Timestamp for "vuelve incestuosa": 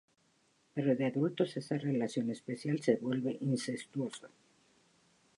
2.97-4.29